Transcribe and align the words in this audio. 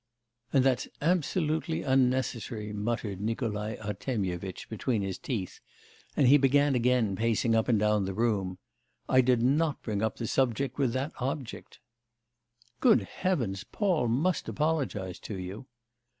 'And 0.51 0.63
that's 0.65 0.87
absolutely 0.99 1.83
unnecessary,' 1.83 2.73
muttered 2.73 3.21
Nikolai 3.21 3.75
Artemyevitch 3.79 4.67
between 4.67 5.03
his 5.03 5.19
teeth, 5.19 5.59
and 6.17 6.27
he 6.27 6.39
began 6.39 6.73
again 6.73 7.15
pacing 7.15 7.53
up 7.53 7.67
and 7.67 7.79
down 7.79 8.05
the 8.05 8.15
room. 8.15 8.57
'I 9.07 9.21
did 9.21 9.43
not 9.43 9.83
bring 9.83 10.01
up 10.01 10.15
the 10.15 10.25
subject 10.25 10.79
with 10.79 10.93
that 10.93 11.11
object.' 11.19 11.77
'Good 12.79 13.03
Heavens, 13.03 13.63
Paul 13.63 14.07
must 14.07 14.49
apologise 14.49 15.19
to 15.19 15.37
you. 15.37 15.67